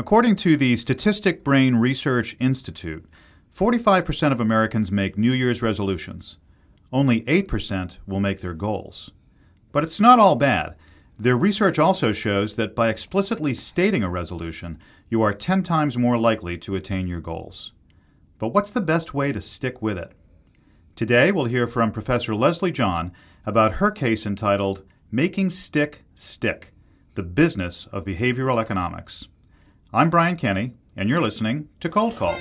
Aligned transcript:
According 0.00 0.36
to 0.36 0.56
the 0.56 0.76
Statistic 0.76 1.42
Brain 1.42 1.74
Research 1.74 2.36
Institute, 2.38 3.04
45% 3.52 4.30
of 4.30 4.40
Americans 4.40 4.92
make 4.92 5.18
New 5.18 5.32
Year's 5.32 5.60
resolutions. 5.60 6.38
Only 6.92 7.22
8% 7.22 7.98
will 8.06 8.20
make 8.20 8.40
their 8.40 8.54
goals. 8.54 9.10
But 9.72 9.82
it's 9.82 9.98
not 9.98 10.20
all 10.20 10.36
bad. 10.36 10.76
Their 11.18 11.36
research 11.36 11.80
also 11.80 12.12
shows 12.12 12.54
that 12.54 12.76
by 12.76 12.90
explicitly 12.90 13.52
stating 13.54 14.04
a 14.04 14.08
resolution, 14.08 14.78
you 15.10 15.20
are 15.20 15.34
10 15.34 15.64
times 15.64 15.98
more 15.98 16.16
likely 16.16 16.56
to 16.58 16.76
attain 16.76 17.08
your 17.08 17.20
goals. 17.20 17.72
But 18.38 18.54
what's 18.54 18.70
the 18.70 18.80
best 18.80 19.14
way 19.14 19.32
to 19.32 19.40
stick 19.40 19.82
with 19.82 19.98
it? 19.98 20.12
Today, 20.94 21.32
we'll 21.32 21.46
hear 21.46 21.66
from 21.66 21.90
Professor 21.90 22.36
Leslie 22.36 22.70
John 22.70 23.10
about 23.44 23.74
her 23.74 23.90
case 23.90 24.26
entitled 24.26 24.84
Making 25.10 25.48
stickK 25.48 25.96
Stick 26.14 26.72
The 27.16 27.24
Business 27.24 27.88
of 27.90 28.04
Behavioral 28.04 28.60
Economics. 28.60 29.26
I'm 29.90 30.10
Brian 30.10 30.36
Kenny, 30.36 30.74
and 30.98 31.08
you're 31.08 31.22
listening 31.22 31.70
to 31.80 31.88
Cold 31.88 32.14
Call. 32.14 32.36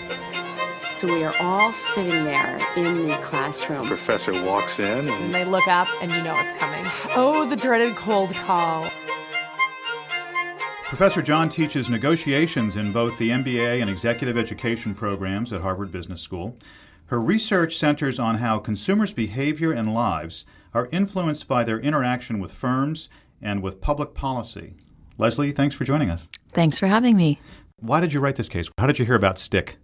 So 0.92 1.08
we 1.08 1.24
are 1.24 1.34
all 1.40 1.72
sitting 1.72 2.26
there 2.26 2.60
in 2.76 3.08
the 3.08 3.16
classroom. 3.20 3.88
Professor 3.88 4.34
walks 4.44 4.80
in 4.80 5.08
and 5.08 5.34
they 5.34 5.46
look 5.46 5.66
up 5.66 5.88
and 6.02 6.12
you 6.12 6.22
know 6.24 6.34
it's 6.38 6.52
coming. 6.60 6.84
Oh, 7.16 7.50
the 7.50 7.56
dreaded 7.56 7.96
cold 7.96 8.34
call. 8.34 8.90
Professor 10.84 11.22
John 11.22 11.48
teaches 11.48 11.90
negotiations 11.90 12.76
in 12.76 12.92
both 12.92 13.18
the 13.18 13.30
MBA 13.30 13.80
and 13.80 13.90
executive 13.90 14.38
education 14.38 14.94
programs 14.94 15.54
at 15.54 15.62
Harvard 15.62 15.90
Business 15.90 16.20
School. 16.20 16.58
Her 17.06 17.22
research 17.22 17.78
centers 17.78 18.20
on 18.20 18.40
how 18.40 18.60
consumers' 18.60 19.14
behavior 19.14 19.72
and 19.72 19.94
lives 19.94 20.44
are 20.74 20.90
influenced 20.92 21.48
by 21.48 21.64
their 21.64 21.80
interaction 21.80 22.40
with 22.40 22.52
firms 22.52 23.08
and 23.42 23.64
with 23.64 23.80
public 23.80 24.14
policy. 24.14 24.74
Leslie, 25.18 25.52
thanks 25.52 25.76
for 25.76 25.84
joining 25.84 26.10
us. 26.10 26.28
Thanks 26.54 26.78
for 26.78 26.88
having 26.88 27.18
me. 27.18 27.40
Why 27.80 28.02
did 28.02 28.14
you 28.14 28.20
write 28.20 28.36
this 28.36 28.50
case? 28.50 28.70
How 28.78 28.88
did 28.88 29.00
you 29.00 29.06
hear 29.06 29.16
about 29.16 29.36
stickK? 29.36 29.76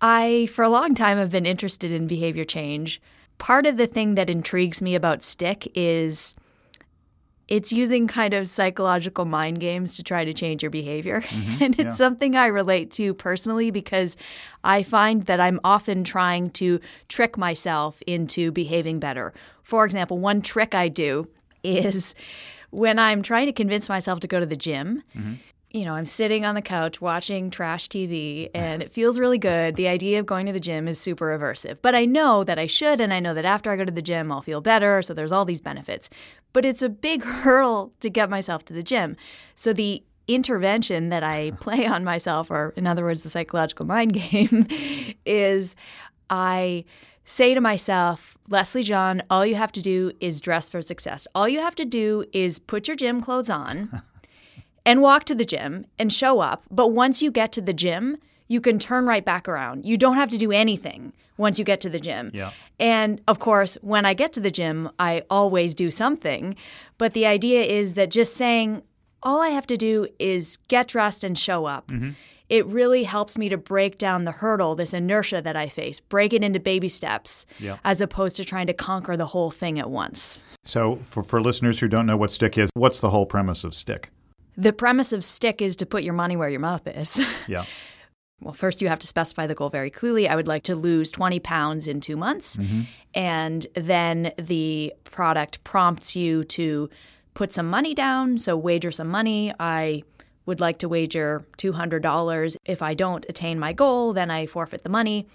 I, 0.00 0.46
for 0.46 0.62
a 0.62 0.68
long 0.68 0.94
time, 0.94 1.18
have 1.18 1.30
been 1.30 1.46
interested 1.46 1.92
in 1.92 2.06
behavior 2.06 2.44
change. 2.44 3.00
Part 3.38 3.66
of 3.66 3.76
the 3.76 3.86
thing 3.86 4.14
that 4.16 4.28
intrigues 4.28 4.82
me 4.82 4.94
about 4.94 5.20
stickK 5.20 5.70
is 5.74 6.34
it's 7.48 7.72
using 7.72 8.08
kind 8.08 8.34
of 8.34 8.48
psychological 8.48 9.24
mind 9.24 9.60
games 9.60 9.96
to 9.96 10.02
try 10.02 10.24
to 10.24 10.32
change 10.32 10.62
your 10.62 10.70
behavior. 10.70 11.22
Mm-hmm, 11.32 11.64
and 11.64 11.74
it's 11.74 11.84
yeah. 11.84 11.90
something 11.90 12.36
I 12.36 12.46
relate 12.46 12.90
to 12.92 13.14
personally 13.14 13.70
because 13.70 14.16
I 14.62 14.82
find 14.82 15.24
that 15.26 15.40
I'm 15.40 15.60
often 15.64 16.04
trying 16.04 16.50
to 16.50 16.78
trick 17.08 17.38
myself 17.38 18.02
into 18.06 18.52
behaving 18.52 19.00
better. 19.00 19.32
For 19.62 19.84
example, 19.84 20.18
one 20.18 20.42
trick 20.42 20.74
I 20.74 20.88
do 20.88 21.28
is 21.64 22.14
when 22.72 22.98
I'm 22.98 23.22
trying 23.22 23.46
to 23.46 23.52
convince 23.52 23.88
myself 23.88 24.18
to 24.20 24.26
go 24.26 24.40
to 24.40 24.46
the 24.46 24.56
gym. 24.56 25.04
Mm-hmm 25.16 25.34
you 25.72 25.86
know, 25.86 25.94
I'm 25.94 26.04
sitting 26.04 26.44
on 26.44 26.54
the 26.54 26.62
couch 26.62 27.00
watching 27.00 27.50
trash 27.50 27.88
TV 27.88 28.50
and 28.54 28.82
it 28.82 28.90
feels 28.90 29.18
really 29.18 29.38
good. 29.38 29.76
The 29.76 29.88
idea 29.88 30.20
of 30.20 30.26
going 30.26 30.44
to 30.46 30.52
the 30.52 30.60
gym 30.60 30.86
is 30.86 31.00
super 31.00 31.36
aversive. 31.36 31.78
But 31.80 31.94
I 31.94 32.04
know 32.04 32.44
that 32.44 32.58
I 32.58 32.66
should, 32.66 33.00
and 33.00 33.12
I 33.12 33.20
know 33.20 33.32
that 33.32 33.46
after 33.46 33.70
I 33.70 33.76
go 33.76 33.84
to 33.84 33.92
the 33.92 34.02
gym, 34.02 34.30
I'll 34.30 34.42
feel 34.42 34.60
better. 34.60 35.00
So 35.00 35.14
there's 35.14 35.32
all 35.32 35.46
these 35.46 35.62
benefits. 35.62 36.10
But 36.52 36.66
it's 36.66 36.82
a 36.82 36.90
big 36.90 37.24
hurdle 37.24 37.92
to 38.00 38.10
get 38.10 38.28
myself 38.28 38.64
to 38.66 38.74
the 38.74 38.82
gym. 38.82 39.16
So 39.54 39.72
the 39.72 40.02
intervention 40.28 41.08
that 41.08 41.24
I 41.24 41.52
play 41.60 41.86
on 41.86 42.04
myself, 42.04 42.50
or 42.50 42.74
in 42.76 42.86
other 42.86 43.04
words, 43.04 43.20
the 43.20 43.30
psychological 43.30 43.86
mind 43.86 44.12
game, 44.30 44.66
is 45.24 45.74
I 46.28 46.84
say 47.24 47.54
to 47.54 47.60
myself, 47.60 48.36
Leslie 48.48 48.82
John, 48.82 49.22
all 49.30 49.46
you 49.46 49.54
have 49.54 49.72
to 49.72 49.82
do 49.82 50.12
is 50.20 50.40
dress 50.40 50.68
for 50.68 50.82
success. 50.82 51.26
All 51.34 51.48
you 51.48 51.60
have 51.60 51.74
to 51.76 51.84
do 51.84 52.24
is 52.32 52.58
put 52.58 52.88
your 52.88 52.96
gym 52.96 53.20
clothes 53.20 53.50
on 53.50 54.02
and 54.86 55.02
walk 55.02 55.24
to 55.24 55.34
the 55.34 55.44
gym 55.44 55.86
and 55.98 56.12
show 56.12 56.40
up. 56.40 56.64
But 56.70 56.88
once 56.88 57.22
you 57.22 57.30
get 57.30 57.52
to 57.52 57.60
the 57.60 57.72
gym, 57.72 58.18
you 58.48 58.60
can 58.60 58.78
turn 58.78 59.06
right 59.06 59.24
back 59.24 59.48
around. 59.48 59.86
You 59.86 59.96
don't 59.96 60.16
have 60.16 60.30
to 60.30 60.38
do 60.38 60.52
anything 60.52 61.12
once 61.36 61.58
you 61.58 61.64
get 61.64 61.80
to 61.80 61.88
the 61.88 61.98
gym. 61.98 62.30
Yeah. 62.34 62.52
And 62.78 63.20
of 63.26 63.38
course, 63.38 63.78
when 63.80 64.04
I 64.04 64.14
get 64.14 64.32
to 64.34 64.40
the 64.40 64.50
gym, 64.50 64.90
I 64.98 65.22
always 65.30 65.74
do 65.74 65.90
something. 65.90 66.56
But 66.98 67.14
the 67.14 67.26
idea 67.26 67.62
is 67.62 67.94
that 67.94 68.10
just 68.10 68.34
saying, 68.34 68.82
all 69.22 69.40
I 69.40 69.48
have 69.48 69.66
to 69.68 69.76
do 69.76 70.06
is 70.18 70.56
get 70.68 70.88
dressed 70.88 71.24
and 71.24 71.38
show 71.38 71.64
up. 71.64 71.88
Mm-hmm. 71.88 72.10
It 72.52 72.66
really 72.66 73.04
helps 73.04 73.38
me 73.38 73.48
to 73.48 73.56
break 73.56 73.96
down 73.96 74.24
the 74.24 74.30
hurdle, 74.30 74.74
this 74.74 74.92
inertia 74.92 75.40
that 75.40 75.56
I 75.56 75.70
face, 75.70 76.00
break 76.00 76.34
it 76.34 76.44
into 76.44 76.60
baby 76.60 76.90
steps, 76.90 77.46
yeah. 77.58 77.78
as 77.82 78.02
opposed 78.02 78.36
to 78.36 78.44
trying 78.44 78.66
to 78.66 78.74
conquer 78.74 79.16
the 79.16 79.24
whole 79.24 79.50
thing 79.50 79.78
at 79.78 79.88
once. 79.88 80.44
So, 80.62 80.96
for, 80.96 81.22
for 81.22 81.40
listeners 81.40 81.80
who 81.80 81.88
don't 81.88 82.04
know 82.04 82.18
what 82.18 82.28
stickK 82.28 82.58
is, 82.58 82.70
what's 82.74 83.00
the 83.00 83.08
whole 83.08 83.24
premise 83.24 83.64
of 83.64 83.72
stickK? 83.72 84.04
The 84.54 84.74
premise 84.74 85.14
of 85.14 85.20
stickK 85.20 85.62
is 85.62 85.76
to 85.76 85.86
put 85.86 86.04
your 86.04 86.12
money 86.12 86.36
where 86.36 86.50
your 86.50 86.60
mouth 86.60 86.86
is. 86.86 87.18
Yeah. 87.48 87.64
well, 88.42 88.52
first 88.52 88.82
you 88.82 88.88
have 88.88 88.98
to 88.98 89.06
specify 89.06 89.46
the 89.46 89.54
goal 89.54 89.70
very 89.70 89.88
clearly. 89.88 90.28
I 90.28 90.36
would 90.36 90.46
like 90.46 90.64
to 90.64 90.76
lose 90.76 91.10
20 91.10 91.40
pounds 91.40 91.86
in 91.88 92.02
two 92.02 92.18
months. 92.18 92.58
Mm-hmm. 92.58 92.82
And 93.14 93.66
then 93.74 94.32
the 94.36 94.92
product 95.04 95.64
prompts 95.64 96.14
you 96.14 96.44
to 96.44 96.90
put 97.32 97.54
some 97.54 97.70
money 97.70 97.94
down. 97.94 98.36
So, 98.36 98.58
wager 98.58 98.90
some 98.90 99.08
money. 99.08 99.54
I 99.58 100.02
would 100.46 100.60
like 100.60 100.78
to 100.78 100.88
wager 100.88 101.44
$200. 101.58 102.56
If 102.64 102.82
I 102.82 102.94
don't 102.94 103.24
attain 103.28 103.58
my 103.58 103.72
goal, 103.72 104.12
then 104.12 104.30
I 104.30 104.46
forfeit 104.46 104.82
the 104.82 104.88
money. 104.88 105.28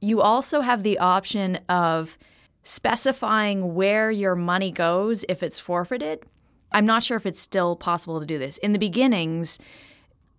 You 0.00 0.20
also 0.20 0.60
have 0.60 0.82
the 0.82 0.98
option 0.98 1.58
of 1.68 2.18
specifying 2.62 3.74
where 3.74 4.10
your 4.10 4.34
money 4.34 4.70
goes 4.70 5.24
if 5.28 5.42
it's 5.42 5.58
forfeited. 5.58 6.24
I'm 6.72 6.84
not 6.84 7.02
sure 7.02 7.16
if 7.16 7.26
it's 7.26 7.40
still 7.40 7.76
possible 7.76 8.20
to 8.20 8.26
do 8.26 8.38
this. 8.38 8.58
In 8.58 8.72
the 8.72 8.78
beginnings, 8.78 9.58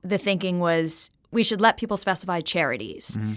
the 0.03 0.17
thinking 0.17 0.59
was 0.59 1.09
we 1.31 1.43
should 1.43 1.61
let 1.61 1.77
people 1.77 1.97
specify 1.97 2.41
charities. 2.41 3.17
Mm-hmm. 3.17 3.33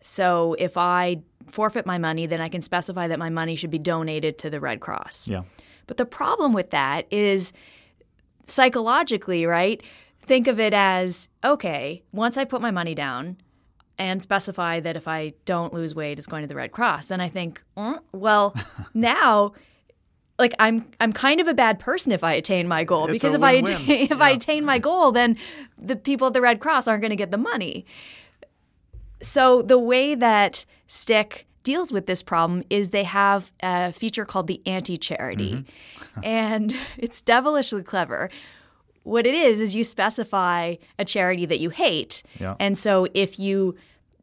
So 0.00 0.54
if 0.58 0.76
I 0.76 1.22
forfeit 1.46 1.86
my 1.86 1.98
money, 1.98 2.26
then 2.26 2.40
I 2.40 2.48
can 2.48 2.60
specify 2.60 3.08
that 3.08 3.18
my 3.18 3.30
money 3.30 3.56
should 3.56 3.70
be 3.70 3.78
donated 3.78 4.38
to 4.40 4.50
the 4.50 4.60
Red 4.60 4.80
Cross. 4.80 5.28
Yeah. 5.28 5.42
But 5.86 5.96
the 5.96 6.04
problem 6.04 6.52
with 6.52 6.70
that 6.70 7.06
is 7.10 7.52
psychologically, 8.46 9.46
right? 9.46 9.82
Think 10.22 10.46
of 10.46 10.60
it 10.60 10.72
as 10.72 11.28
okay, 11.44 12.02
once 12.12 12.36
I 12.36 12.44
put 12.44 12.60
my 12.60 12.70
money 12.70 12.94
down 12.94 13.36
and 13.98 14.22
specify 14.22 14.80
that 14.80 14.96
if 14.96 15.06
I 15.06 15.34
don't 15.44 15.72
lose 15.72 15.94
weight, 15.94 16.18
it's 16.18 16.26
going 16.26 16.42
to 16.42 16.48
the 16.48 16.54
Red 16.54 16.72
Cross, 16.72 17.06
then 17.06 17.20
I 17.20 17.28
think, 17.28 17.62
mm, 17.76 17.98
well, 18.12 18.54
now 18.94 19.52
like 20.38 20.54
I'm 20.58 20.86
I'm 21.00 21.12
kind 21.12 21.40
of 21.40 21.48
a 21.48 21.54
bad 21.54 21.78
person 21.78 22.12
if 22.12 22.24
I 22.24 22.32
attain 22.32 22.66
my 22.68 22.84
goal 22.84 23.04
it's 23.04 23.12
because 23.12 23.34
if. 23.34 23.42
I 23.42 23.52
attain, 23.52 23.88
if 23.88 24.10
yeah. 24.10 24.24
I 24.24 24.30
attain 24.30 24.64
my 24.64 24.78
goal, 24.78 25.12
then 25.12 25.36
the 25.78 25.96
people 25.96 26.26
at 26.26 26.32
the 26.32 26.40
Red 26.40 26.60
Cross 26.60 26.88
aren't 26.88 27.00
going 27.00 27.10
to 27.10 27.16
get 27.16 27.30
the 27.30 27.38
money. 27.38 27.86
So 29.20 29.62
the 29.62 29.78
way 29.78 30.14
that 30.14 30.64
stickK 30.88 31.44
deals 31.62 31.92
with 31.92 32.06
this 32.06 32.22
problem 32.22 32.64
is 32.70 32.90
they 32.90 33.04
have 33.04 33.52
a 33.62 33.92
feature 33.92 34.24
called 34.24 34.48
the 34.48 34.60
anti-charity, 34.66 35.52
mm-hmm. 35.52 36.20
and 36.24 36.74
it's 36.98 37.20
devilishly 37.20 37.82
clever. 37.82 38.30
What 39.04 39.26
it 39.26 39.34
is 39.34 39.60
is 39.60 39.74
you 39.74 39.84
specify 39.84 40.76
a 40.98 41.04
charity 41.04 41.46
that 41.46 41.60
you 41.60 41.70
hate, 41.70 42.22
yeah. 42.38 42.54
and 42.60 42.76
so 42.78 43.06
if 43.14 43.38
you 43.38 43.76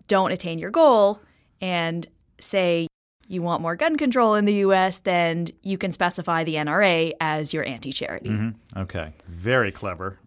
don't 0.07 0.31
attain 0.31 0.59
your 0.59 0.72
goal 0.72 1.22
and 1.62 2.07
say 2.40 2.88
you 3.29 3.41
want 3.41 3.62
more 3.62 3.75
gun 3.75 3.95
control 3.95 4.34
in 4.34 4.45
the 4.45 4.56
U.S., 4.56 5.00
then 5.00 5.47
you 5.62 5.78
can 5.78 5.91
specify 5.91 6.44
the 6.44 6.56
NRA 6.56 7.12
as 7.22 7.53
your 7.53 7.63
anti 7.63 7.94
charity. 7.94 8.29
Mm-hmm. 8.29 8.79
Okay. 8.79 9.13
Very 9.28 9.72
clever. 9.72 10.19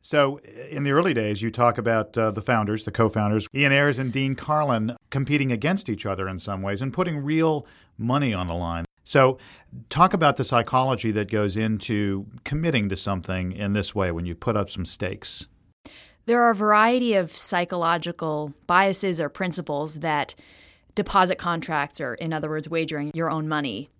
So, 0.00 0.38
in 0.70 0.84
the 0.84 0.92
early 0.92 1.14
days, 1.14 1.42
you 1.42 1.50
talk 1.50 1.78
about 1.78 2.16
uh, 2.16 2.30
the 2.30 2.40
founders, 2.40 2.84
the 2.84 2.90
co 2.90 3.08
founders, 3.08 3.46
Ian 3.54 3.72
Ayres 3.72 3.98
and 3.98 4.12
Dean 4.12 4.34
Karlan, 4.34 4.96
competing 5.10 5.52
against 5.52 5.88
each 5.88 6.06
other 6.06 6.28
in 6.28 6.38
some 6.38 6.62
ways 6.62 6.80
and 6.80 6.92
putting 6.92 7.18
real 7.18 7.66
money 7.98 8.32
on 8.32 8.46
the 8.46 8.54
line. 8.54 8.85
So, 9.06 9.38
talk 9.88 10.14
about 10.14 10.34
the 10.34 10.42
psychology 10.42 11.12
that 11.12 11.30
goes 11.30 11.56
into 11.56 12.26
committing 12.42 12.88
to 12.88 12.96
something 12.96 13.52
in 13.52 13.72
this 13.72 13.94
way 13.94 14.10
when 14.10 14.26
you 14.26 14.34
put 14.34 14.56
up 14.56 14.68
some 14.68 14.84
stakes. 14.84 15.46
There 16.26 16.42
are 16.42 16.50
a 16.50 16.56
variety 16.56 17.14
of 17.14 17.30
psychological 17.30 18.52
biases 18.66 19.20
or 19.20 19.28
principles 19.28 20.00
that 20.00 20.34
deposit 20.96 21.38
contracts, 21.38 22.00
or 22.00 22.14
in 22.14 22.32
other 22.32 22.48
words, 22.48 22.68
wagering 22.68 23.12
your 23.14 23.30
own 23.30 23.46
money, 23.46 23.90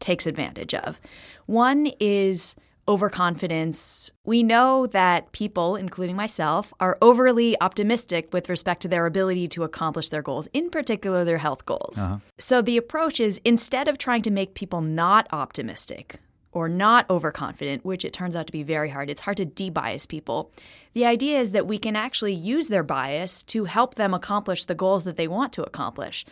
takes 0.00 0.26
advantage 0.26 0.72
of. 0.72 0.98
One 1.44 1.90
is 2.00 2.56
overconfidence. 2.86 4.10
We 4.24 4.42
know 4.42 4.86
that 4.86 5.32
people, 5.32 5.76
including 5.76 6.16
myself, 6.16 6.72
are 6.80 6.98
overly 7.00 7.56
optimistic 7.60 8.32
with 8.32 8.48
respect 8.48 8.82
to 8.82 8.88
their 8.88 9.06
ability 9.06 9.48
to 9.48 9.64
accomplish 9.64 10.08
their 10.08 10.22
goals, 10.22 10.48
in 10.52 10.70
particular 10.70 11.24
their 11.24 11.38
health 11.38 11.66
goals. 11.66 11.98
Uh-huh. 11.98 12.18
So 12.38 12.62
the 12.62 12.76
approach 12.76 13.20
is 13.20 13.40
instead 13.44 13.88
of 13.88 13.98
trying 13.98 14.22
to 14.22 14.30
make 14.30 14.54
people 14.54 14.80
not 14.80 15.26
optimistic, 15.32 16.20
or 16.52 16.68
not 16.68 17.08
overconfident, 17.10 17.84
which 17.84 18.04
it 18.04 18.12
turns 18.12 18.36
out 18.36 18.46
to 18.46 18.52
be 18.52 18.62
very 18.62 18.88
hard. 18.88 19.10
It's 19.10 19.22
hard 19.22 19.36
to 19.38 19.44
debias 19.44 20.06
people. 20.06 20.52
The 20.92 21.04
idea 21.04 21.40
is 21.40 21.50
that 21.50 21.66
we 21.66 21.78
can 21.78 21.96
actually 21.96 22.32
use 22.32 22.68
their 22.68 22.84
bias 22.84 23.42
to 23.44 23.64
help 23.64 23.96
them 23.96 24.14
accomplish 24.14 24.64
the 24.64 24.74
goals 24.76 25.02
that 25.02 25.16
they 25.16 25.26
want 25.26 25.52
to 25.54 25.64
accomplish. 25.64 26.24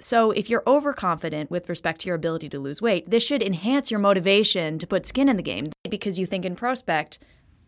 So, 0.00 0.30
if 0.30 0.48
you're 0.48 0.62
overconfident 0.66 1.50
with 1.50 1.68
respect 1.68 2.00
to 2.00 2.06
your 2.06 2.16
ability 2.16 2.48
to 2.50 2.58
lose 2.58 2.80
weight, 2.80 3.10
this 3.10 3.22
should 3.22 3.42
enhance 3.42 3.90
your 3.90 4.00
motivation 4.00 4.78
to 4.78 4.86
put 4.86 5.06
skin 5.06 5.28
in 5.28 5.36
the 5.36 5.42
game 5.42 5.70
because 5.88 6.18
you 6.18 6.26
think 6.26 6.44
in 6.44 6.56
prospect, 6.56 7.18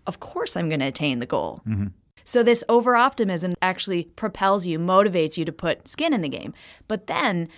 of 0.06 0.19
course 0.19 0.56
I'm 0.56 0.69
going 0.69 0.81
to 0.81 0.87
attain 0.87 1.19
the 1.19 1.26
goal. 1.26 1.61
Mm-hmm. 1.67 1.88
So 2.25 2.43
this 2.43 2.64
over 2.69 2.96
optimism 2.96 3.52
actually 3.61 4.05
propels 4.05 4.67
you, 4.67 4.79
motivates 4.79 5.37
you 5.37 5.44
to 5.44 5.52
put 5.52 5.88
skin 5.88 6.14
in 6.14 6.23
the 6.23 6.29
game. 6.29 6.55
But 6.88 7.06
then, 7.06 7.49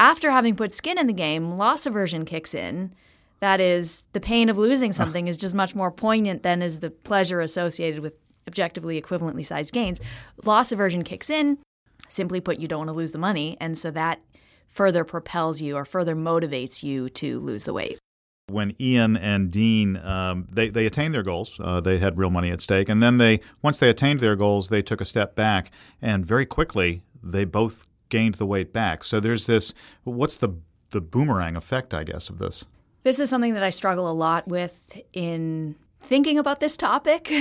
after 0.00 0.30
having 0.30 0.56
put 0.56 0.72
skin 0.72 0.98
in 0.98 1.06
the 1.06 1.12
game, 1.12 1.52
loss 1.52 1.86
aversion 1.86 2.24
kicks 2.24 2.54
in. 2.54 2.94
That 3.40 3.60
is, 3.60 4.06
the 4.12 4.20
pain 4.20 4.48
of 4.48 4.56
losing 4.56 4.92
something 4.92 5.28
is 5.28 5.36
just 5.36 5.54
much 5.54 5.74
more 5.74 5.90
poignant 5.90 6.42
than 6.42 6.62
is 6.62 6.80
the 6.80 6.90
pleasure 6.90 7.40
associated 7.40 8.00
with 8.00 8.14
objectively 8.48 9.00
equivalently 9.00 9.44
sized 9.44 9.74
gains. 9.74 10.00
Loss 10.44 10.72
aversion 10.72 11.04
kicks 11.04 11.28
in. 11.28 11.58
Simply 12.08 12.40
put, 12.40 12.58
you 12.58 12.68
don't 12.68 12.80
want 12.80 12.88
to 12.88 12.94
lose 12.94 13.12
the 13.12 13.18
money. 13.18 13.56
And 13.60 13.76
so 13.76 13.90
that 13.92 14.20
further 14.68 15.04
propels 15.04 15.60
you 15.60 15.76
or 15.76 15.84
further 15.84 16.16
motivates 16.16 16.82
you 16.82 17.08
to 17.10 17.38
lose 17.40 17.64
the 17.64 17.72
weight 17.72 17.98
when 18.48 18.74
Ian 18.80 19.16
and 19.16 19.50
Dean 19.50 19.96
um, 19.98 20.46
they 20.50 20.68
they 20.68 20.86
attained 20.86 21.14
their 21.14 21.22
goals, 21.22 21.58
uh, 21.60 21.80
they 21.80 21.98
had 21.98 22.16
real 22.16 22.30
money 22.30 22.50
at 22.50 22.60
stake, 22.60 22.88
and 22.88 23.02
then 23.02 23.18
they 23.18 23.40
once 23.62 23.78
they 23.78 23.90
attained 23.90 24.20
their 24.20 24.36
goals, 24.36 24.68
they 24.68 24.82
took 24.82 25.00
a 25.00 25.04
step 25.04 25.34
back, 25.34 25.70
and 26.00 26.24
very 26.24 26.46
quickly 26.46 27.02
they 27.22 27.44
both 27.44 27.86
gained 28.08 28.34
the 28.34 28.46
weight 28.46 28.72
back. 28.72 29.02
So 29.04 29.20
there's 29.20 29.46
this. 29.46 29.74
What's 30.04 30.36
the 30.36 30.50
the 30.90 31.00
boomerang 31.00 31.56
effect, 31.56 31.92
I 31.92 32.04
guess, 32.04 32.28
of 32.28 32.38
this? 32.38 32.64
This 33.02 33.18
is 33.18 33.30
something 33.30 33.54
that 33.54 33.62
I 33.62 33.70
struggle 33.70 34.10
a 34.10 34.12
lot 34.12 34.46
with 34.48 35.00
in 35.12 35.76
thinking 36.00 36.38
about 36.38 36.60
this 36.60 36.76
topic, 36.76 37.32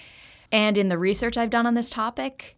and 0.52 0.78
in 0.78 0.88
the 0.88 0.98
research 0.98 1.36
I've 1.36 1.50
done 1.50 1.66
on 1.66 1.74
this 1.74 1.90
topic. 1.90 2.56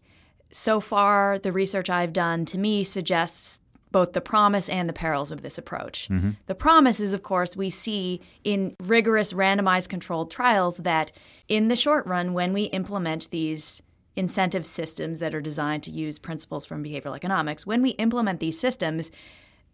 So 0.52 0.80
far, 0.80 1.38
the 1.38 1.52
research 1.52 1.90
I've 1.90 2.12
done 2.12 2.44
to 2.46 2.58
me 2.58 2.84
suggests 2.84 3.60
both 3.92 4.12
the 4.12 4.20
promise 4.20 4.68
and 4.68 4.88
the 4.88 4.92
perils 4.92 5.30
of 5.30 5.42
this 5.42 5.58
approach. 5.58 6.08
Mm-hmm. 6.10 6.30
The 6.46 6.54
promise 6.54 7.00
is, 7.00 7.12
of 7.12 7.22
course, 7.22 7.56
we 7.56 7.70
see 7.70 8.20
in 8.44 8.74
rigorous 8.82 9.32
randomized 9.32 9.88
controlled 9.88 10.30
trials 10.30 10.78
that 10.78 11.12
in 11.48 11.68
the 11.68 11.76
short 11.76 12.06
run, 12.06 12.34
when 12.34 12.52
we 12.52 12.64
implement 12.64 13.30
these 13.30 13.82
incentive 14.14 14.66
systems 14.66 15.18
that 15.18 15.34
are 15.34 15.40
designed 15.40 15.82
to 15.84 15.90
use 15.90 16.18
principles 16.18 16.66
from 16.66 16.84
behavioral 16.84 17.16
economics, 17.16 17.66
when 17.66 17.82
we 17.82 17.90
implement 17.90 18.40
these 18.40 18.58
systems, 18.58 19.10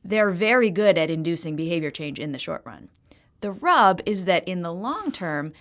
they're 0.04 0.30
very 0.30 0.70
good 0.70 0.98
at 0.98 1.10
inducing 1.10 1.56
behavior 1.56 1.90
change 1.90 2.18
in 2.18 2.32
the 2.32 2.38
short 2.38 2.62
run. 2.64 2.90
The 3.40 3.52
rub 3.52 4.00
is 4.06 4.24
that 4.26 4.46
in 4.46 4.62
the 4.62 4.72
long 4.72 5.10
term, 5.10 5.52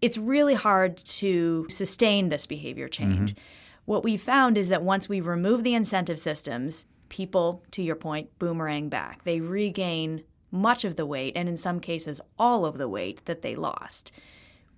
it's 0.00 0.18
really 0.18 0.54
hard 0.54 0.96
to 0.96 1.66
sustain 1.68 2.28
this 2.28 2.46
behavior 2.46 2.88
change. 2.88 3.34
Mm-hmm. 3.34 3.40
What 3.84 4.04
we 4.04 4.16
found 4.16 4.56
is 4.56 4.68
that 4.68 4.82
once 4.82 5.08
we 5.08 5.20
remove 5.20 5.62
the 5.62 5.74
incentive 5.74 6.18
systems, 6.18 6.86
people, 7.08 7.62
to 7.70 7.82
your 7.82 7.96
point, 7.96 8.28
boomerang 8.38 8.88
back. 8.88 9.24
They 9.24 9.40
regain 9.40 10.24
much 10.50 10.84
of 10.84 10.96
the 10.96 11.06
weight, 11.06 11.32
and 11.36 11.48
in 11.48 11.56
some 11.56 11.80
cases, 11.80 12.20
all 12.38 12.64
of 12.64 12.78
the 12.78 12.88
weight 12.88 13.24
that 13.26 13.42
they 13.42 13.54
lost, 13.54 14.12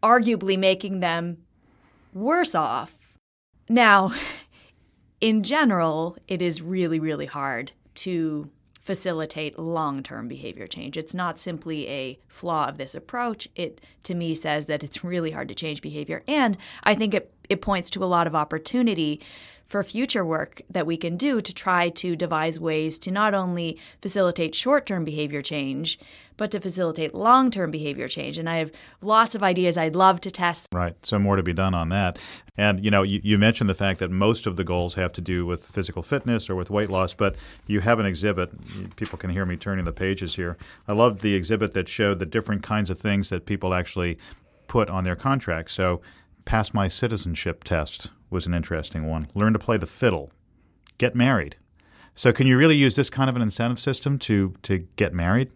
arguably 0.03 0.58
making 0.58 1.00
them 1.00 1.38
worse 2.12 2.55
off. 2.55 2.99
Now, 3.69 4.12
in 5.20 5.43
general, 5.43 6.17
it 6.29 6.43
is 6.43 6.62
really, 6.62 6.99
really 6.99 7.26
hard 7.26 7.73
to 7.97 8.50
facilitate 8.87 9.58
long 9.58 10.03
term 10.03 10.29
behavior 10.29 10.67
change. 10.67 10.97
It's 10.97 11.14
not 11.14 11.38
simply 11.38 11.88
a 11.88 12.19
flaw 12.29 12.69
of 12.69 12.79
this 12.79 12.94
approach. 12.94 13.49
It, 13.56 13.81
to 14.05 14.14
me, 14.14 14.35
says 14.35 14.67
that 14.67 14.85
it's 14.85 15.03
really 15.03 15.32
hard 15.32 15.49
to 15.49 15.55
change 15.55 15.82
behavior. 15.82 16.23
And 16.29 16.56
I 16.85 16.94
think 16.94 17.12
it, 17.12 17.32
it 17.48 17.60
points 17.60 17.90
to 17.90 18.04
a 18.04 18.06
lot 18.06 18.26
of 18.26 18.34
opportunity 18.34 19.20
for 19.66 19.82
future 19.82 20.25
work 20.25 20.62
that 20.70 20.87
we 20.87 20.96
can 20.96 21.16
do 21.16 21.40
to 21.40 21.52
try 21.52 21.88
to 21.88 22.14
devise 22.14 22.58
ways 22.58 22.98
to 23.00 23.10
not 23.10 23.34
only 23.34 23.78
facilitate 24.00 24.54
short 24.54 24.87
term 24.87 25.04
behavior 25.04 25.43
change, 25.43 25.98
but 26.37 26.52
to 26.52 26.60
facilitate 26.60 27.14
long 27.14 27.50
term 27.50 27.72
behavior 27.72 28.06
change. 28.06 28.38
And 28.38 28.48
I 28.48 28.56
have 28.56 28.70
lots 29.00 29.34
of 29.34 29.43
ideas 29.43 29.76
I'd 29.76 29.96
love 29.96 30.20
to 30.20 30.31
test. 30.31 30.69
Right. 30.72 30.94
So, 31.04 31.19
more 31.19 31.34
to 31.34 31.43
be 31.43 31.52
done 31.52 31.75
on 31.75 31.88
that. 31.88 32.19
And, 32.56 32.82
you 32.82 32.90
know, 32.90 33.02
you, 33.02 33.20
you 33.22 33.38
mentioned 33.38 33.69
the 33.69 33.75
fact 33.75 33.98
that 33.98 34.10
most 34.10 34.46
of 34.46 34.56
the 34.56 34.64
goals 34.64 34.94
have 34.94 35.12
to 35.14 35.20
do 35.20 35.44
with 35.44 35.64
physical 35.64 36.02
fitness 36.02 36.48
or 36.48 36.54
with 36.54 36.70
weight 36.70 36.88
loss, 36.88 37.12
but 37.12 37.34
you 37.66 37.81
have 37.81 37.98
an 37.98 38.06
exhibit. 38.06 38.50
People 38.96 39.19
can 39.19 39.31
hear 39.31 39.44
me 39.44 39.56
turning 39.56 39.84
the 39.84 39.93
pages 39.93 40.37
here. 40.37 40.56
I 40.87 40.93
loved 40.93 41.22
the 41.22 41.34
exhibit 41.34 41.75
that 41.75 41.88
showed 41.88 42.20
the 42.20 42.26
different 42.26 42.62
kinds 42.62 42.88
of 42.88 42.98
things 42.98 43.31
that 43.31 43.46
people 43.46 43.75
actually 43.75 44.16
put 44.69 44.88
on 44.88 45.04
their 45.04 45.16
contracts. 45.16 45.72
So, 45.72 46.00
pass 46.46 46.72
my 46.72 46.88
citizenship 46.88 47.62
test 47.62 48.10
was 48.31 48.46
an 48.46 48.54
interesting 48.54 49.06
one. 49.06 49.28
Learn 49.34 49.52
to 49.52 49.58
play 49.58 49.76
the 49.76 49.87
fiddle. 49.87 50.32
Get 50.96 51.14
married. 51.14 51.56
So, 52.14 52.32
can 52.32 52.46
you 52.46 52.56
really 52.56 52.76
use 52.76 52.96
this 52.96 53.10
kind 53.10 53.28
of 53.28 53.37
an 53.37 53.43
incentive 53.43 53.78
system 53.78 54.19
to 54.20 54.54
to 54.62 54.78
get 54.96 55.12
married? 55.12 55.50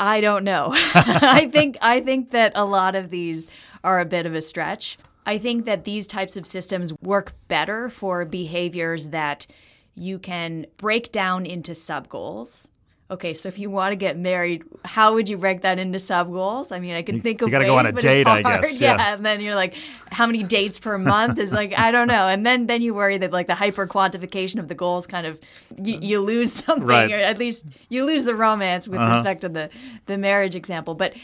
I 0.00 0.20
don't 0.20 0.42
know. 0.42 0.70
I 0.74 1.48
think 1.52 1.76
I 1.80 2.00
think 2.00 2.32
that 2.32 2.52
a 2.56 2.64
lot 2.64 2.96
of 2.96 3.10
these 3.10 3.46
are 3.84 4.00
a 4.00 4.04
bit 4.04 4.26
of 4.26 4.34
a 4.34 4.42
stretch. 4.42 4.98
I 5.24 5.38
think 5.38 5.64
that 5.66 5.84
these 5.84 6.06
types 6.06 6.36
of 6.36 6.46
systems 6.46 6.92
work 7.00 7.34
better 7.46 7.88
for 7.88 8.24
behaviors 8.24 9.10
that 9.10 9.46
you 9.94 10.18
can 10.18 10.66
break 10.76 11.12
down 11.12 11.46
into 11.46 11.74
sub 11.74 12.08
goals 12.08 12.68
okay, 13.10 13.34
so 13.34 13.48
if 13.48 13.58
you 13.58 13.70
want 13.70 13.92
to 13.92 13.96
get 13.96 14.18
married, 14.18 14.64
how 14.84 15.14
would 15.14 15.28
you 15.28 15.38
break 15.38 15.62
that 15.62 15.78
into 15.78 15.98
sub 15.98 16.30
goals? 16.30 16.72
I 16.72 16.80
mean, 16.80 16.94
I 16.94 17.02
can 17.02 17.16
you, 17.16 17.20
think 17.20 17.40
of 17.40 17.48
you 17.48 17.52
got 17.52 17.60
to 17.60 17.66
go 17.66 17.78
on 17.78 17.86
a 17.86 17.92
date, 17.92 18.26
I 18.26 18.42
guess. 18.42 18.80
Yeah. 18.80 18.96
yeah. 18.96 19.14
and 19.14 19.24
then 19.24 19.40
you're 19.40 19.54
like, 19.54 19.74
how 20.10 20.26
many 20.26 20.42
dates 20.42 20.80
per 20.80 20.98
month 20.98 21.38
is 21.38 21.52
like, 21.52 21.78
I 21.78 21.92
don't 21.92 22.08
know, 22.08 22.26
and 22.26 22.44
then 22.44 22.66
then 22.66 22.82
you 22.82 22.94
worry 22.94 23.18
that 23.18 23.32
like 23.32 23.46
the 23.46 23.54
hyper 23.54 23.86
quantification 23.86 24.58
of 24.58 24.68
the 24.68 24.74
goals 24.74 25.06
kind 25.06 25.26
of 25.26 25.38
you, 25.82 25.98
you 26.00 26.20
lose 26.20 26.52
something, 26.64 26.86
right. 26.86 27.10
or 27.10 27.16
at 27.16 27.38
least 27.38 27.66
you 27.88 28.04
lose 28.04 28.24
the 28.24 28.34
romance 28.34 28.88
with 28.88 29.00
uh-huh. 29.00 29.12
respect 29.12 29.42
to 29.42 29.48
the 29.48 29.70
the 30.06 30.18
marriage 30.18 30.56
example. 30.56 30.94
But 30.94 31.14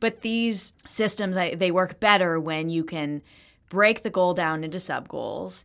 but 0.00 0.22
these 0.22 0.72
systems 0.86 1.36
they 1.36 1.70
work 1.70 2.00
better 2.00 2.38
when 2.40 2.68
you 2.68 2.84
can 2.84 3.22
break 3.68 4.02
the 4.02 4.10
goal 4.10 4.34
down 4.34 4.64
into 4.64 4.80
sub 4.80 5.08
goals. 5.08 5.64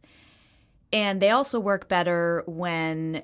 And 0.92 1.20
they 1.20 1.32
also 1.32 1.60
work 1.60 1.88
better 1.88 2.44
when 2.46 3.24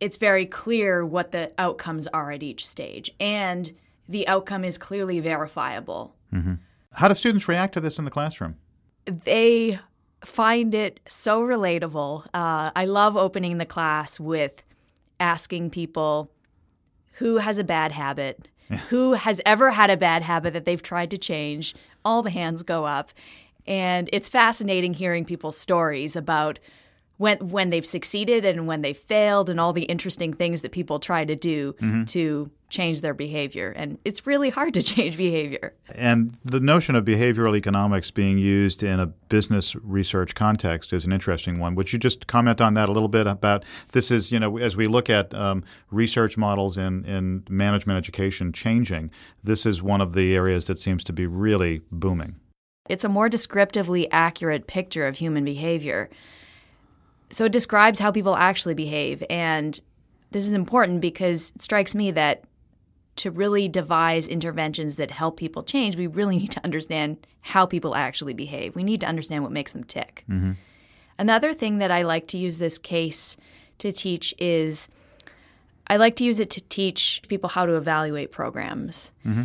it's 0.00 0.16
very 0.16 0.46
clear 0.46 1.04
what 1.04 1.32
the 1.32 1.52
outcomes 1.58 2.06
are 2.08 2.30
at 2.30 2.42
each 2.42 2.66
stage, 2.66 3.10
and 3.18 3.72
the 4.08 4.26
outcome 4.28 4.64
is 4.64 4.78
clearly 4.78 5.20
verifiable. 5.20 6.14
Mm-hmm. 6.32 6.54
How 6.92 7.08
do 7.08 7.14
students 7.14 7.48
react 7.48 7.74
to 7.74 7.80
this 7.80 7.98
in 7.98 8.04
the 8.04 8.10
classroom? 8.10 8.56
They 9.04 9.78
find 10.24 10.74
it 10.74 11.00
so 11.08 11.40
relatable. 11.40 12.26
Uh, 12.34 12.70
I 12.74 12.84
love 12.86 13.16
opening 13.16 13.58
the 13.58 13.66
class 13.66 14.18
with 14.18 14.62
asking 15.20 15.70
people 15.70 16.30
who 17.12 17.38
has 17.38 17.58
a 17.58 17.64
bad 17.64 17.92
habit, 17.92 18.48
who 18.88 19.12
has 19.12 19.40
ever 19.46 19.70
had 19.70 19.90
a 19.90 19.96
bad 19.96 20.22
habit 20.22 20.52
that 20.52 20.64
they've 20.64 20.82
tried 20.82 21.10
to 21.10 21.18
change. 21.18 21.74
All 22.04 22.22
the 22.22 22.30
hands 22.30 22.62
go 22.62 22.84
up. 22.84 23.10
And 23.66 24.08
it's 24.12 24.28
fascinating 24.28 24.94
hearing 24.94 25.24
people's 25.24 25.58
stories 25.58 26.16
about 26.16 26.58
when 27.18 27.38
when 27.48 27.70
they've 27.70 27.86
succeeded 27.86 28.44
and 28.44 28.66
when 28.66 28.82
they've 28.82 28.96
failed 28.96 29.48
and 29.48 29.58
all 29.58 29.72
the 29.72 29.84
interesting 29.84 30.32
things 30.32 30.62
that 30.62 30.72
people 30.72 30.98
try 30.98 31.24
to 31.24 31.36
do 31.36 31.72
mm-hmm. 31.74 32.04
to 32.04 32.50
change 32.68 33.00
their 33.00 33.14
behavior. 33.14 33.72
And 33.76 33.98
it's 34.04 34.26
really 34.26 34.50
hard 34.50 34.74
to 34.74 34.82
change 34.94 35.16
behavior. 35.16 35.74
And 35.94 36.36
the 36.44 36.60
notion 36.60 36.96
of 36.96 37.04
behavioral 37.04 37.56
economics 37.56 38.10
being 38.10 38.38
used 38.38 38.82
in 38.82 38.98
a 38.98 39.06
business 39.06 39.76
research 39.76 40.34
context 40.34 40.92
is 40.92 41.04
an 41.04 41.12
interesting 41.12 41.60
one. 41.60 41.74
Would 41.76 41.92
you 41.92 41.98
just 41.98 42.26
comment 42.26 42.60
on 42.60 42.74
that 42.74 42.88
a 42.88 42.92
little 42.92 43.08
bit 43.08 43.26
about 43.26 43.64
this 43.92 44.10
is 44.10 44.32
you 44.32 44.40
know 44.40 44.58
as 44.58 44.76
we 44.76 44.86
look 44.86 45.08
at 45.08 45.32
um, 45.34 45.64
research 45.90 46.36
models 46.36 46.76
in, 46.76 47.04
in 47.04 47.44
management 47.48 47.96
education 47.96 48.52
changing 48.52 49.10
this 49.42 49.64
is 49.64 49.82
one 49.82 50.00
of 50.00 50.14
the 50.14 50.34
areas 50.34 50.66
that 50.66 50.78
seems 50.78 51.04
to 51.04 51.12
be 51.12 51.26
really 51.26 51.82
booming. 51.90 52.36
It's 52.88 53.04
a 53.04 53.08
more 53.08 53.28
descriptively 53.28 54.10
accurate 54.10 54.66
picture 54.66 55.06
of 55.06 55.16
human 55.16 55.44
behavior 55.44 56.08
so 57.30 57.44
it 57.44 57.52
describes 57.52 57.98
how 57.98 58.12
people 58.12 58.36
actually 58.36 58.74
behave. 58.74 59.22
And 59.28 59.80
this 60.30 60.46
is 60.46 60.54
important 60.54 61.00
because 61.00 61.52
it 61.54 61.62
strikes 61.62 61.94
me 61.94 62.10
that 62.12 62.44
to 63.16 63.30
really 63.30 63.68
devise 63.68 64.28
interventions 64.28 64.96
that 64.96 65.10
help 65.10 65.38
people 65.38 65.62
change, 65.62 65.96
we 65.96 66.06
really 66.06 66.38
need 66.40 66.50
to 66.52 66.64
understand 66.64 67.26
how 67.42 67.66
people 67.66 67.94
actually 67.94 68.34
behave. 68.34 68.74
We 68.74 68.84
need 68.84 69.00
to 69.00 69.06
understand 69.06 69.42
what 69.42 69.52
makes 69.52 69.72
them 69.72 69.84
tick. 69.84 70.24
Mm-hmm. 70.28 70.52
Another 71.18 71.54
thing 71.54 71.78
that 71.78 71.90
I 71.90 72.02
like 72.02 72.26
to 72.28 72.38
use 72.38 72.58
this 72.58 72.76
case 72.76 73.36
to 73.78 73.90
teach 73.90 74.34
is 74.38 74.88
I 75.86 75.96
like 75.96 76.16
to 76.16 76.24
use 76.24 76.40
it 76.40 76.50
to 76.50 76.60
teach 76.62 77.22
people 77.28 77.48
how 77.48 77.64
to 77.64 77.74
evaluate 77.74 78.32
programs. 78.32 79.12
Mm-hmm 79.24 79.44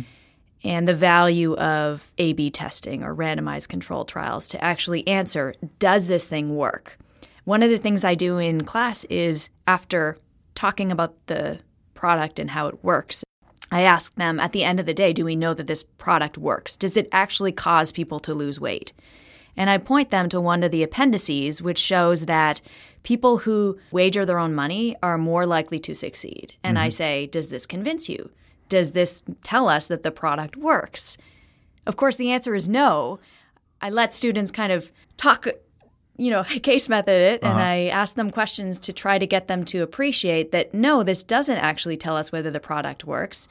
and 0.64 0.86
the 0.86 0.94
value 0.94 1.54
of 1.56 2.12
A 2.18 2.32
B 2.34 2.50
testing 2.50 3.02
or 3.02 3.14
randomized 3.14 3.68
control 3.68 4.04
trials 4.04 4.48
to 4.50 4.62
actually 4.62 5.06
answer 5.08 5.54
does 5.78 6.06
this 6.06 6.24
thing 6.24 6.56
work? 6.56 6.98
One 7.44 7.62
of 7.62 7.70
the 7.70 7.78
things 7.78 8.04
I 8.04 8.14
do 8.14 8.38
in 8.38 8.64
class 8.64 9.04
is 9.04 9.50
after 9.66 10.16
talking 10.54 10.92
about 10.92 11.26
the 11.26 11.60
product 11.94 12.38
and 12.38 12.50
how 12.50 12.68
it 12.68 12.84
works, 12.84 13.24
I 13.70 13.82
ask 13.82 14.14
them 14.14 14.38
at 14.38 14.52
the 14.52 14.64
end 14.64 14.78
of 14.78 14.86
the 14.86 14.94
day, 14.94 15.12
do 15.12 15.24
we 15.24 15.34
know 15.34 15.54
that 15.54 15.66
this 15.66 15.82
product 15.82 16.36
works? 16.38 16.76
Does 16.76 16.96
it 16.96 17.08
actually 17.10 17.52
cause 17.52 17.90
people 17.90 18.20
to 18.20 18.34
lose 18.34 18.60
weight? 18.60 18.92
And 19.56 19.68
I 19.68 19.78
point 19.78 20.10
them 20.10 20.28
to 20.28 20.40
one 20.40 20.62
of 20.62 20.70
the 20.70 20.82
appendices, 20.82 21.60
which 21.60 21.78
shows 21.78 22.26
that 22.26 22.60
people 23.02 23.38
who 23.38 23.78
wager 23.90 24.24
their 24.24 24.38
own 24.38 24.54
money 24.54 24.96
are 25.02 25.18
more 25.18 25.46
likely 25.46 25.78
to 25.80 25.94
succeed. 25.94 26.54
And 26.62 26.76
mm-hmm. 26.76 26.84
I 26.84 26.88
say, 26.90 27.26
Does 27.26 27.48
this 27.48 27.66
convince 27.66 28.08
you? 28.08 28.30
Does 28.68 28.92
this 28.92 29.22
tell 29.42 29.68
us 29.68 29.86
that 29.88 30.02
the 30.02 30.10
product 30.10 30.56
works? 30.56 31.18
Of 31.86 31.96
course, 31.96 32.16
the 32.16 32.30
answer 32.30 32.54
is 32.54 32.68
no. 32.68 33.20
I 33.80 33.90
let 33.90 34.14
students 34.14 34.50
kind 34.50 34.72
of 34.72 34.92
talk, 35.16 35.46
you 36.16 36.30
know, 36.30 36.42
case 36.44 36.88
method 36.88 37.14
it, 37.14 37.42
and 37.42 37.52
uh-huh. 37.52 37.62
I 37.62 37.76
ask 37.86 38.14
them 38.14 38.30
questions 38.30 38.78
to 38.80 38.92
try 38.92 39.18
to 39.18 39.26
get 39.26 39.48
them 39.48 39.64
to 39.66 39.82
appreciate 39.82 40.52
that 40.52 40.74
no, 40.74 41.02
this 41.02 41.22
doesn't 41.22 41.58
actually 41.58 41.96
tell 41.96 42.16
us 42.16 42.32
whether 42.32 42.50
the 42.50 42.60
product 42.60 43.04
works. 43.04 43.48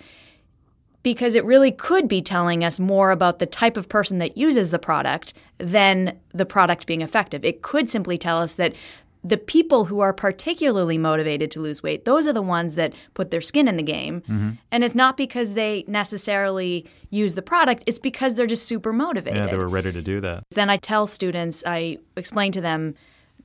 Because 1.04 1.34
it 1.34 1.44
really 1.44 1.72
could 1.72 2.08
be 2.08 2.22
telling 2.22 2.64
us 2.64 2.80
more 2.80 3.10
about 3.10 3.40
the 3.40 3.48
type 3.48 3.76
of 3.76 3.90
person 3.90 4.20
that 4.20 4.38
uses 4.38 4.70
the 4.70 4.78
product 4.78 5.34
than 5.58 6.20
the 6.32 6.46
product 6.46 6.86
being 6.86 7.02
effective. 7.02 7.44
It 7.44 7.64
could 7.64 7.90
simply 7.90 8.20
tell 8.20 8.38
us 8.38 8.54
that 8.54 8.76
the 9.24 9.38
people 9.38 9.86
who 9.86 10.00
are 10.00 10.14
particularly 10.14 10.98
motivated 10.98 11.52
to 11.52 11.60
lose 11.60 11.84
weight, 11.84 12.06
those 12.06 12.26
are 12.26 12.34
the 12.34 12.42
ones 12.42 12.76
that 12.76 12.94
put 13.14 13.30
their 13.32 13.42
skin 13.42 13.68
in 13.68 13.78
the 13.78 13.84
game. 13.84 14.22
Mm-hmm. 14.22 14.52
And 14.72 14.84
it's 14.84 14.96
not 14.96 15.16
because 15.16 15.54
they 15.54 15.84
necessarily 15.88 16.88
use 17.10 17.36
the 17.36 17.42
product, 17.42 17.84
it's 17.86 18.00
because 18.00 18.36
they're 18.36 18.48
just 18.48 18.68
super 18.68 18.92
motivated. 18.92 19.44
Yeah, 19.44 19.52
they 19.52 19.58
were 19.58 19.70
ready 19.70 19.92
to 19.92 20.02
do 20.02 20.22
that. 20.22 20.46
Then 20.52 20.70
I 20.70 20.78
tell 20.78 21.06
students, 21.06 21.64
I 21.66 22.00
explain 22.16 22.52
to 22.54 22.62
them 22.62 22.96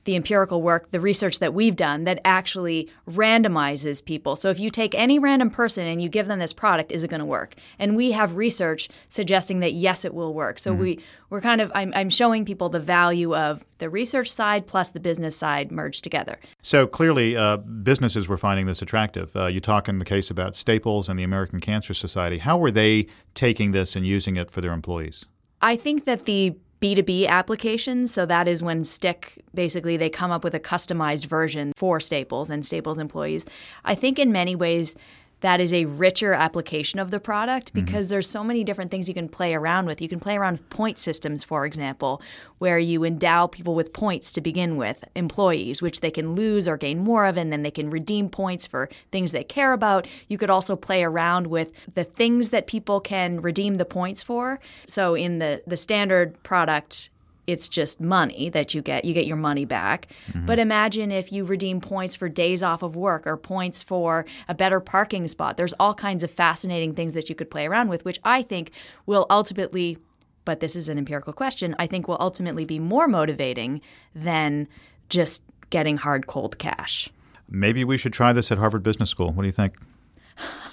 the 0.07 0.15
empirical 0.15 0.61
work, 0.61 0.89
the 0.91 1.01
research 1.01 1.39
that 1.39 1.53
we've 1.53 1.75
done 1.75 2.05
that 2.05 2.21
actually 2.23 2.89
randomizes 3.09 4.03
people. 4.03 4.37
So 4.37 4.49
if 4.49 4.57
you 4.57 4.69
take 4.69 4.95
any 4.95 5.19
random 5.19 5.49
person 5.49 5.85
and 5.85 6.01
you 6.01 6.07
give 6.07 6.27
them 6.27 6.39
this 6.39 6.53
product, 6.53 6.93
is 6.93 7.03
it 7.03 7.09
going 7.09 7.19
to 7.19 7.25
work? 7.25 7.55
And 7.77 7.97
we 7.97 8.13
have 8.13 8.37
research 8.37 8.87
suggesting 9.09 9.59
that 9.59 9.73
yes, 9.73 10.05
it 10.05 10.13
will 10.13 10.33
work. 10.33 10.59
So 10.59 10.73
we 10.73 10.99
we're 11.29 11.41
kind 11.41 11.59
of 11.59 11.73
I'm, 11.75 11.91
I'm 11.93 12.09
showing 12.09 12.45
people 12.45 12.69
the 12.69 12.79
value 12.79 13.35
of 13.35 13.65
the 13.79 13.89
research 13.89 14.31
side 14.31 14.65
plus 14.65 14.89
the 14.89 15.01
business 15.01 15.35
side 15.35 15.73
merged 15.73 16.05
together. 16.05 16.39
So 16.61 16.87
clearly, 16.87 17.35
uh, 17.35 17.57
businesses 17.57 18.29
were 18.29 18.37
finding 18.37 18.65
this 18.65 18.81
attractive. 18.81 19.35
Uh, 19.35 19.47
you 19.47 19.59
talk 19.59 19.89
in 19.89 19.99
the 19.99 20.05
case 20.05 20.29
about 20.29 20.55
Staples 20.55 21.09
and 21.09 21.19
the 21.19 21.23
American 21.23 21.59
Cancer 21.59 21.93
Society. 21.93 22.37
How 22.37 22.57
were 22.57 22.71
they 22.71 23.07
taking 23.33 23.71
this 23.71 23.93
and 23.93 24.07
using 24.07 24.37
it 24.37 24.49
for 24.51 24.61
their 24.61 24.71
employees? 24.71 25.25
I 25.61 25.75
think 25.75 26.05
that 26.05 26.25
the 26.25 26.55
B2B 26.81 27.27
applications, 27.27 28.13
so 28.13 28.25
that 28.25 28.47
is 28.47 28.61
when 28.61 28.83
stickK 28.83 29.37
basically 29.53 29.97
they 29.97 30.09
come 30.09 30.31
up 30.31 30.43
with 30.43 30.53
a 30.53 30.59
customized 30.59 31.25
version 31.25 31.73
for 31.75 31.99
Staples 31.99 32.49
and 32.49 32.65
Staples 32.65 32.99
employees. 32.99 33.45
I 33.83 33.95
think 33.95 34.19
in 34.19 34.31
many 34.31 34.55
ways 34.55 34.95
that 35.41 35.59
is 35.59 35.73
a 35.73 35.85
richer 35.85 36.33
application 36.33 36.99
of 36.99 37.11
the 37.11 37.19
product 37.19 37.73
mm-hmm. 37.73 37.85
because 37.85 38.07
there's 38.07 38.29
so 38.29 38.43
many 38.43 38.63
different 38.63 38.91
things 38.91 39.07
you 39.07 39.13
can 39.13 39.29
play 39.29 39.53
around 39.53 39.85
with. 39.85 40.01
You 40.01 40.09
can 40.09 40.19
play 40.19 40.37
around 40.37 40.53
with 40.53 40.69
point 40.69 40.97
systems, 40.97 41.43
for 41.43 41.65
example, 41.65 42.21
where 42.57 42.79
you 42.79 43.03
endow 43.03 43.47
people 43.47 43.75
with 43.75 43.93
points 43.93 44.31
to 44.33 44.41
begin 44.41 44.77
with, 44.77 45.03
employees, 45.15 45.81
which 45.81 46.01
they 46.01 46.11
can 46.11 46.35
lose 46.35 46.67
or 46.67 46.77
gain 46.77 46.99
more 46.99 47.25
of, 47.25 47.37
and 47.37 47.51
then 47.51 47.63
they 47.63 47.71
can 47.71 47.89
redeem 47.89 48.29
points 48.29 48.65
for 48.65 48.89
things 49.11 49.31
they 49.31 49.43
care 49.43 49.73
about. 49.73 50.07
You 50.27 50.37
could 50.37 50.49
also 50.49 50.75
play 50.75 51.03
around 51.03 51.47
with 51.47 51.71
the 51.93 52.03
things 52.03 52.49
that 52.49 52.67
people 52.67 52.99
can 52.99 53.41
redeem 53.41 53.75
the 53.75 53.85
points 53.85 54.23
for. 54.23 54.59
So 54.87 55.15
in 55.15 55.39
the, 55.39 55.61
the 55.67 55.77
standard 55.77 56.41
product, 56.43 57.09
it's 57.47 57.69
just 57.69 58.01
money 58.01 58.49
that 58.49 58.73
you 58.73 58.81
get. 58.81 59.05
You 59.05 59.13
get 59.13 59.25
your 59.25 59.37
money 59.37 59.63
back. 59.63 60.07
Mm-hmm. 60.29 60.45
But 60.45 60.59
imagine 60.59 61.11
if 61.11 61.31
you 61.31 61.45
redeem 61.45 61.79
points 61.79 62.15
for 62.15 62.27
days 62.27 62.61
off 62.61 62.83
of 62.83 62.95
work 62.97 63.25
or 63.25 63.37
points 63.37 63.81
for 63.81 64.25
a 64.49 64.53
better 64.53 64.81
parking 64.81 65.27
spot. 65.29 65.55
There's 65.55 65.73
all 65.79 65.93
kinds 65.93 66.23
of 66.23 66.29
fascinating 66.29 66.93
things 66.93 67.13
that 67.13 67.29
you 67.29 67.35
could 67.35 67.49
play 67.49 67.65
around 67.65 67.87
with, 67.87 68.03
which 68.03 68.19
I 68.25 68.41
think 68.41 68.71
will 69.05 69.25
ultimately, 69.29 69.97
but 70.43 70.59
this 70.59 70.75
is 70.75 70.89
an 70.89 70.97
empirical 70.97 71.31
question, 71.31 71.73
I 71.79 71.87
think 71.87 72.07
will 72.07 72.17
ultimately 72.19 72.65
be 72.65 72.79
more 72.79 73.07
motivating 73.07 73.81
than 74.13 74.67
just 75.07 75.43
getting 75.69 75.97
hard 75.97 76.27
cold 76.27 76.57
cash. 76.57 77.09
Maybe 77.49 77.85
we 77.85 77.97
should 77.97 78.13
try 78.13 78.33
this 78.33 78.51
at 78.51 78.57
Harvard 78.57 78.83
Business 78.83 79.09
School. 79.09 79.31
What 79.31 79.43
do 79.43 79.47
you 79.47 79.53
think? 79.53 79.73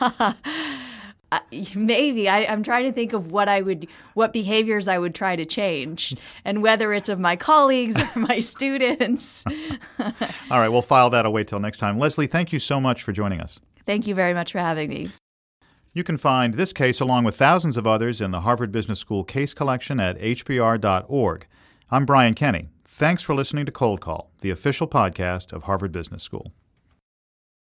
Maybe 1.75 2.29
I, 2.29 2.45
I'm 2.45 2.63
trying 2.63 2.85
to 2.85 2.93
think 2.93 3.13
of 3.13 3.31
what 3.31 3.49
I 3.49 3.61
would, 3.61 3.87
what 4.15 4.33
behaviors 4.33 4.89
I 4.89 4.99
would 4.99 5.15
try 5.15 5.37
to 5.37 5.45
change, 5.45 6.17
and 6.45 6.63
whether 6.63 6.93
it's 6.93 7.09
of 7.09 7.19
my 7.19 7.37
colleagues 7.37 7.97
or 8.01 8.21
my 8.29 8.41
students. 8.41 9.45
All 9.99 10.59
right, 10.59 10.69
we'll 10.69 10.83
file 10.83 11.11
that 11.11 11.27
away 11.27 11.45
till 11.45 11.61
next 11.61 11.79
time. 11.79 11.99
Leslie, 11.99 12.27
thank 12.27 12.53
you 12.53 12.59
so 12.59 12.81
much 12.81 13.03
for 13.03 13.13
joining 13.13 13.41
us. 13.41 13.59
Thank 13.87 14.07
you 14.07 14.15
very 14.15 14.35
much 14.35 14.53
for 14.53 14.59
having 14.59 14.89
me. 14.89 15.11
You 15.93 16.03
can 16.03 16.17
find 16.17 16.55
this 16.55 16.73
case 16.73 16.99
along 16.99 17.25
with 17.25 17.37
thousands 17.37 17.77
of 17.77 17.87
others 17.87 18.21
in 18.21 18.33
the 18.33 18.41
Harvard 18.41 18.73
Business 18.73 18.99
School 18.99 19.23
case 19.23 19.55
collection 19.55 20.01
at 20.01 20.19
hbr.org. 20.19 21.47
I'm 21.91 22.05
Brian 22.05 22.35
Kenny. 22.35 22.69
Thanks 22.85 23.23
for 23.23 23.35
listening 23.35 23.67
to 23.67 23.73
Cold 23.73 24.01
Call, 24.01 24.31
the 24.41 24.51
official 24.51 24.89
podcast 24.89 25.53
of 25.53 25.65
Harvard 25.65 25.93
Business 25.93 26.23
School. 26.23 26.53